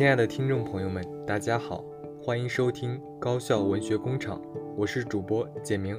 [0.00, 1.84] 亲爱的听众朋友们，大家好，
[2.22, 4.40] 欢迎收听高校文学工厂，
[4.74, 5.94] 我是主播简明。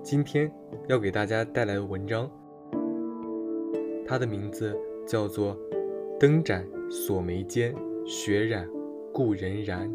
[0.00, 0.48] 今天
[0.86, 2.30] 要给大家带来的文章，
[4.06, 5.56] 它的名字叫做
[6.20, 7.74] 《灯盏锁眉间，
[8.06, 8.64] 雪染
[9.12, 9.90] 故人然》。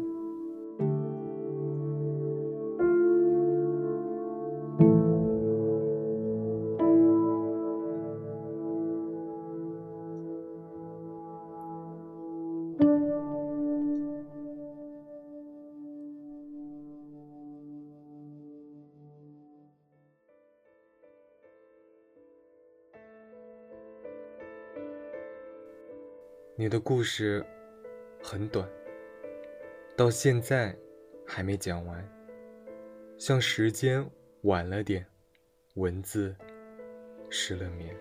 [26.64, 27.44] 你的故事
[28.22, 28.66] 很短，
[29.94, 30.74] 到现在
[31.26, 32.02] 还没讲完，
[33.18, 34.10] 像时间
[34.44, 35.06] 晚了点，
[35.74, 36.34] 文字
[37.28, 37.94] 失了眠。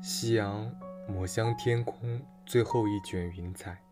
[0.00, 0.72] 夕阳
[1.08, 3.82] 抹向天空最后一卷云彩，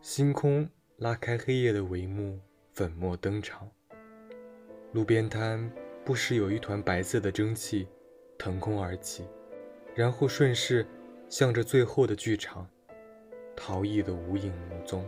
[0.00, 2.40] 星空拉开黑夜的帷幕，
[2.72, 3.70] 粉墨登场。
[4.90, 5.72] 路边摊。
[6.08, 7.86] 不时有一团白色的蒸汽
[8.38, 9.26] 腾空而起，
[9.94, 10.86] 然后顺势
[11.28, 12.66] 向着最后的剧场
[13.54, 15.06] 逃逸的无影无踪。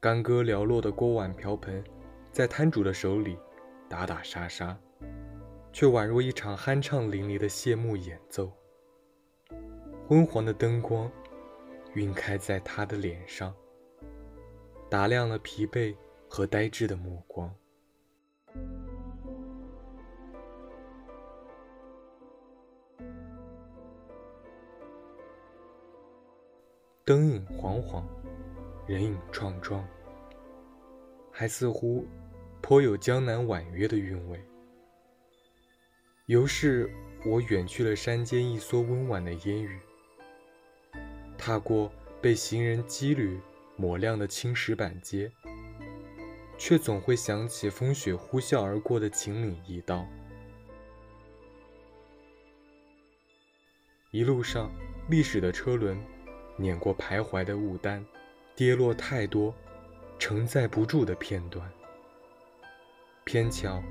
[0.00, 1.84] 干戈寥落的锅碗瓢盆，
[2.30, 3.36] 在摊主的手里
[3.90, 4.74] 打打杀杀，
[5.70, 8.50] 却宛若一场酣畅淋漓的谢幕演奏。
[10.08, 11.12] 昏黄的灯光
[11.92, 13.54] 晕开在他的脸上。
[14.92, 15.96] 打亮了疲惫
[16.28, 17.50] 和呆滞的目光，
[27.06, 28.06] 灯影晃晃，
[28.86, 29.82] 人影幢幢，
[31.30, 32.06] 还似乎
[32.60, 34.38] 颇有江南婉约的韵味。
[36.26, 36.94] 由是，
[37.24, 39.80] 我远去了山间一蓑温婉的烟雨，
[41.38, 41.90] 踏过
[42.20, 43.40] 被行人羁旅。
[43.82, 45.32] 抹亮的青石板街，
[46.56, 50.06] 却总会想起风雪呼啸而过的秦岭驿道。
[54.12, 54.70] 一路上，
[55.10, 56.00] 历史的车轮
[56.56, 58.06] 碾过徘徊的雾丹，
[58.54, 59.52] 跌落太多
[60.16, 61.68] 承载不住的片段，
[63.24, 63.82] 偏巧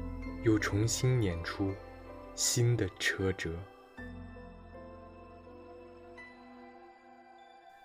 [0.46, 1.75] 又重新碾出
[2.34, 3.53] 新的车辙。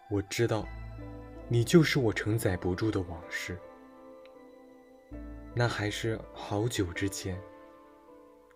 [0.08, 0.64] 我知道。
[1.48, 3.56] 你就是我承载不住的往事，
[5.54, 7.40] 那还是好久之前。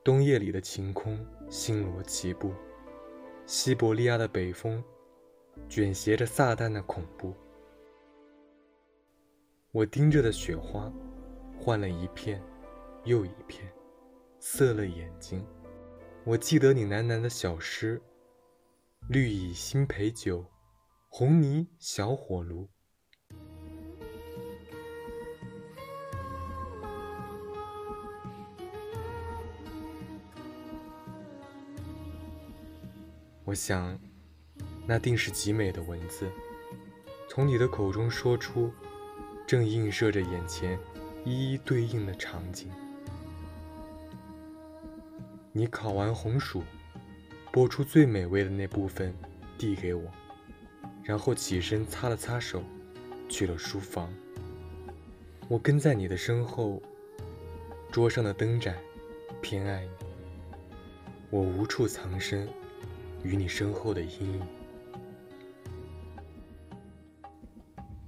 [0.02, 2.50] 冬夜里的晴空，星罗棋布；
[3.46, 4.82] 西伯利亚的北风，
[5.68, 7.32] 卷挟着撒旦的恐怖。
[9.70, 10.92] 我盯着的雪花，
[11.56, 12.42] 换了一片
[13.04, 13.70] 又一片，
[14.40, 15.46] 涩了眼睛。
[16.24, 18.02] 我记得你喃喃的小诗：
[19.08, 20.44] 绿蚁新醅酒，
[21.08, 22.68] 红泥小火炉。
[33.50, 33.98] 我想，
[34.86, 36.30] 那定是极美的文字，
[37.28, 38.72] 从你的口中说出，
[39.44, 40.78] 正映射着眼前
[41.24, 42.70] 一一对应的场景。
[45.50, 46.62] 你烤完红薯，
[47.52, 49.12] 剥出最美味的那部分，
[49.58, 50.08] 递给我，
[51.02, 52.62] 然后起身擦了擦手，
[53.28, 54.08] 去了书房。
[55.48, 56.80] 我跟在你的身后，
[57.90, 58.76] 桌上的灯盏，
[59.42, 59.90] 偏爱你，
[61.30, 62.48] 我无处藏身。
[63.22, 64.42] 与你身后的阴影，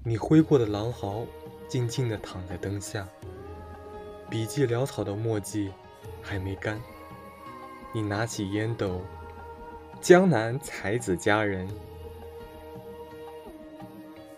[0.04, 1.26] 你挥过的狼毫
[1.68, 3.06] 静静地躺在灯下，
[4.30, 5.72] 笔迹潦草的墨迹
[6.22, 6.80] 还没干。
[7.94, 9.02] 你拿起烟斗，
[10.00, 11.68] 江南才子佳人，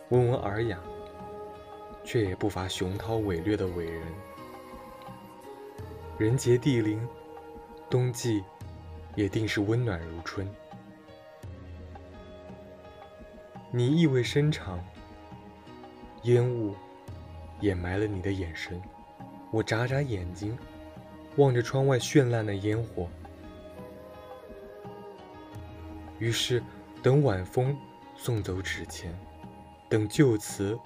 [0.08, 0.78] 温文尔雅，
[2.04, 4.02] 却也不乏雄韬伟略的伟人。
[6.18, 7.00] 人杰地灵，
[7.88, 8.42] 冬季
[9.14, 10.48] 也定是温暖如春。
[13.76, 14.78] 你意味深长，
[16.22, 16.76] 烟雾
[17.58, 18.80] 掩埋了你的眼神。
[19.50, 20.56] 我眨眨眼睛，
[21.38, 23.08] 望着窗外绚烂的烟火。
[26.20, 26.62] 于是，
[27.02, 27.76] 等晚风
[28.16, 29.12] 送走纸钱，
[29.88, 30.78] 等旧词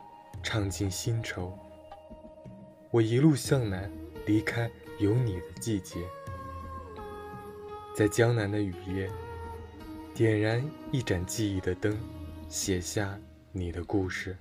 [0.43, 1.53] 唱尽新愁。
[2.91, 3.93] 我一路向南，
[4.25, 6.01] 离开有你的季节。
[7.95, 9.11] 在江南的雨夜，
[10.15, 11.95] 点燃一盏记忆的灯，
[12.49, 13.21] 写下
[13.53, 14.35] 你的故事，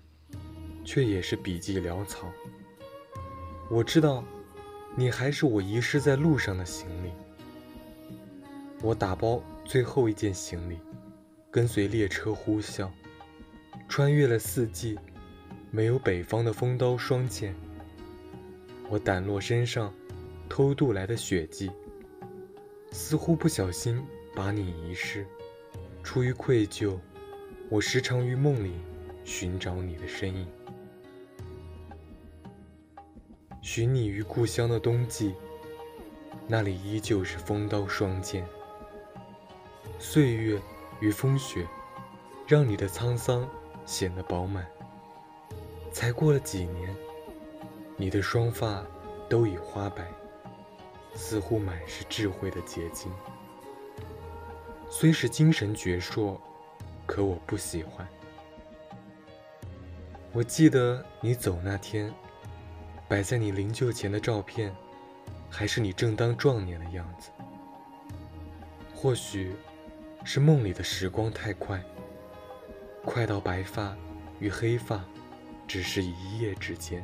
[0.85, 2.31] 却也是笔迹潦草。
[3.69, 4.23] 我知道，
[4.95, 7.11] 你还是我遗失在路上的行李。
[8.81, 10.79] 我打包最后一件行李，
[11.51, 12.89] 跟随列车呼啸，
[13.89, 14.97] 穿越了四季，
[15.69, 17.53] 没有北方的风刀霜剑。
[18.87, 19.93] 我掸落身上
[20.47, 21.69] 偷渡来的血迹，
[22.93, 24.01] 似乎不小心
[24.33, 25.27] 把你遗失。
[26.01, 26.97] 出于愧疚，
[27.69, 28.71] 我时常于梦里
[29.25, 30.47] 寻找你的身影。
[33.61, 35.35] 寻你于故乡的冬季，
[36.47, 38.47] 那里依旧是风刀霜剑。
[39.99, 40.61] 岁月
[41.01, 41.67] 与风雪，
[42.47, 43.45] 让你的沧桑
[43.85, 44.65] 显得饱满。
[45.91, 46.95] 才过了几年，
[47.97, 48.81] 你的双发
[49.27, 50.07] 都已花白，
[51.15, 53.11] 似乎满是智慧的结晶。
[54.89, 56.39] 虽是精神矍铄，
[57.07, 58.07] 可我不喜欢。
[60.31, 62.13] 我记得你走那天。
[63.09, 64.75] 摆在你灵柩前的照片，
[65.49, 67.29] 还是你正当壮年的样子。
[68.93, 69.55] 或许，
[70.25, 71.81] 是梦里的时光太快，
[73.05, 73.95] 快到白发
[74.41, 75.05] 与黑发，
[75.65, 77.01] 只是一夜之间。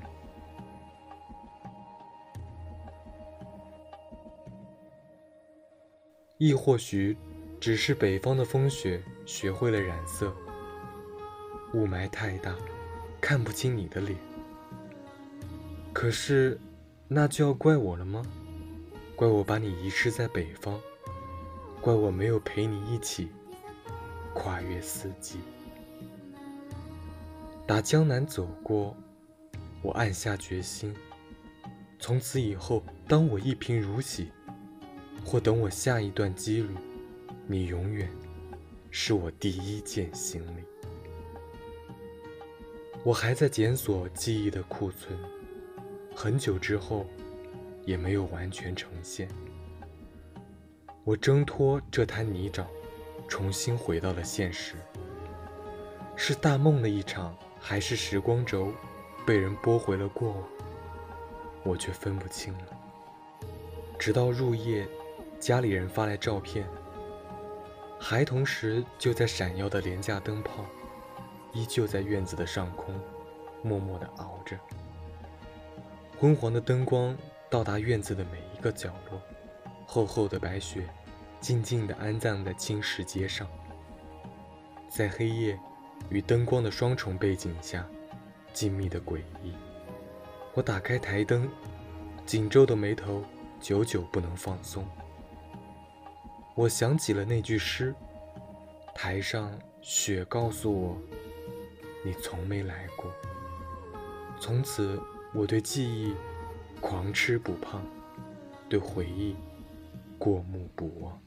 [6.38, 7.18] 亦或许，
[7.64, 10.36] 只是北方的风雪学会了染色。
[11.74, 12.54] 雾霾太大，
[13.22, 14.18] 看不清你的脸。
[15.94, 16.60] 可是，
[17.08, 18.22] 那就要怪我了吗？
[19.16, 20.78] 怪我把你遗失在北方，
[21.80, 23.30] 怪我没有陪你一起
[24.34, 25.40] 跨越四季。
[27.66, 28.94] 打江南走过，
[29.82, 30.94] 我暗下决心，
[31.98, 34.34] 从此以后，当我一贫如洗，
[35.24, 36.76] 或等我下一段羁旅，
[37.46, 38.10] 你永远
[38.90, 40.64] 是我第一件行李。
[43.04, 45.18] 我还在检索记忆的库存。
[46.16, 47.06] 很久之后，
[47.86, 49.28] 也没有完全呈现。
[51.04, 52.66] 我挣脱这滩泥沼，
[53.28, 54.76] 重新回到了现实。
[56.16, 58.72] 是大梦的一场，还是时光轴
[59.26, 60.44] 被人拨回了过往？
[61.64, 62.68] 我却分不清了。
[64.00, 64.88] 直到入夜，
[65.40, 66.66] 家里人发来照片，
[68.06, 70.66] 孩童时就在闪耀的廉价灯泡，
[71.54, 72.94] 依旧在院子的上空，
[73.62, 74.60] 默默地熬着。
[76.20, 77.18] 昏黄的灯光
[77.50, 79.22] 到达院子的每一个角落，
[79.88, 80.86] 厚厚的白雪
[81.40, 83.48] 静静地安葬在青石阶上。
[84.90, 85.58] 在黑夜
[86.10, 87.88] 与灯光的双重背景下，
[88.52, 89.54] 静谧的诡异。
[90.54, 91.50] 我打开台灯，
[92.26, 93.24] 紧皱的眉头
[93.62, 94.86] 久久不能放松。
[96.56, 97.94] 我想起了那句诗
[98.94, 99.52] ：“台上
[99.82, 100.98] 雪告诉我，
[102.06, 103.12] 你从没来过。”
[104.40, 105.02] 从此。
[105.36, 106.14] 我对记忆
[106.80, 107.84] 狂吃不胖，
[108.70, 109.36] 对回忆
[110.20, 111.20] 过目不忘。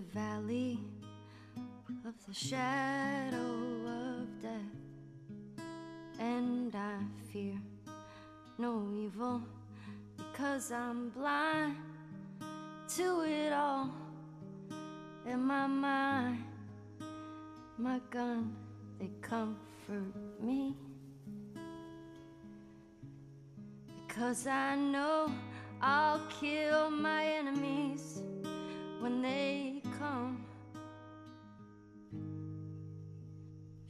[0.00, 0.78] Valley
[2.04, 3.54] of the shadow
[3.86, 5.64] of death,
[6.18, 6.98] and I
[7.32, 7.54] fear
[8.58, 9.42] no evil
[10.16, 11.76] because I'm blind
[12.96, 13.90] to it all.
[15.26, 16.44] In my mind,
[17.78, 18.56] my gun,
[18.98, 20.74] they comfort me
[24.06, 25.32] because I know
[25.80, 26.09] I'll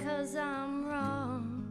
[0.00, 1.66] because I'm wrong.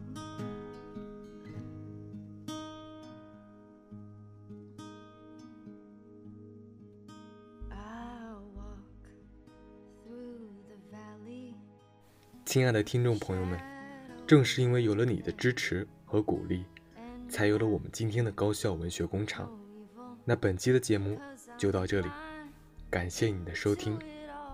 [7.72, 8.86] I walk
[10.06, 11.56] through the valley.
[12.46, 13.60] 亲爱的听众朋友们，
[14.28, 16.66] 正是因为有了你的支持和鼓励，
[17.28, 19.52] 才有了我们今天的高校文学工厂。
[20.24, 21.20] 那本期的节目
[21.58, 22.08] 就到这里，
[22.92, 23.98] 感谢你的收听，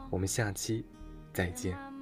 [0.09, 0.85] 我们下期
[1.33, 1.94] 再见。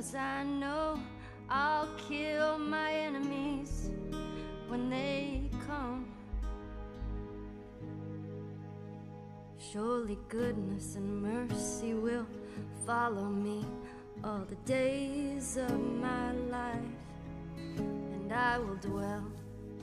[0.00, 0.98] Cause I know
[1.48, 3.90] I'll kill my enemies
[4.68, 6.06] when they come.
[9.58, 12.26] Surely goodness and mercy will
[12.86, 13.64] follow me
[14.24, 16.96] all the days of my life,
[17.76, 19.24] and I will dwell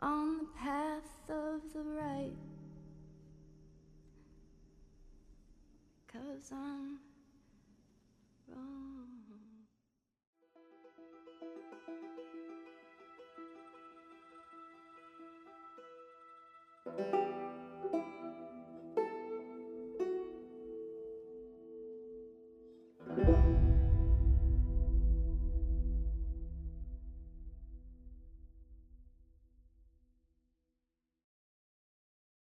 [0.00, 2.32] on the path of the right
[6.06, 6.98] because I'm
[8.48, 8.97] wrong.